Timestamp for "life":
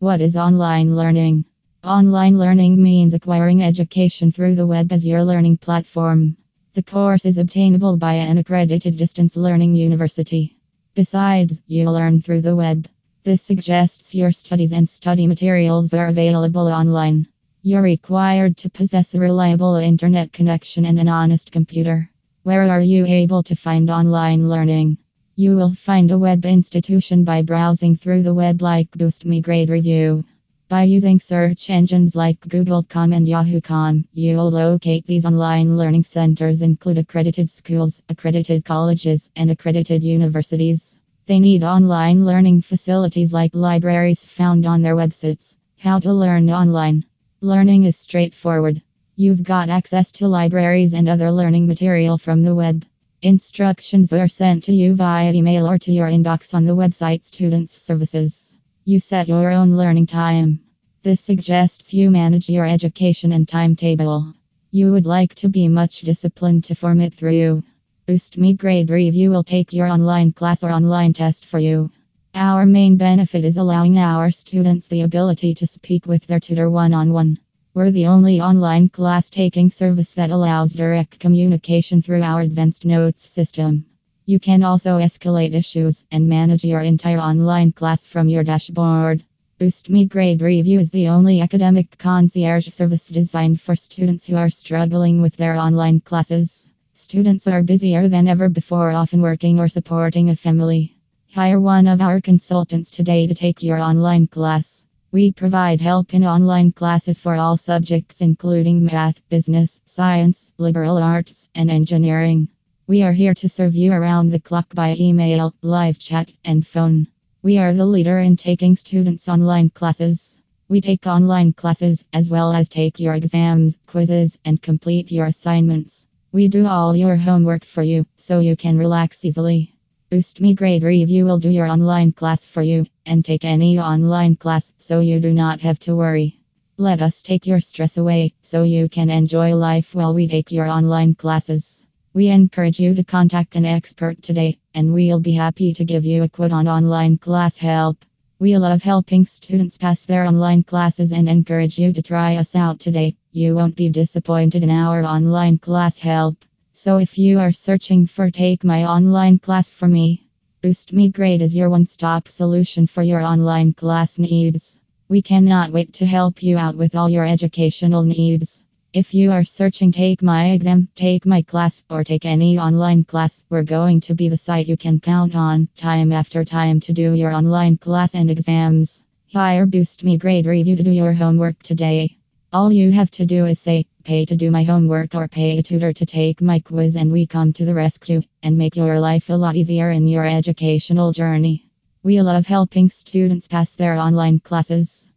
139.54-139.94, 188.98-189.30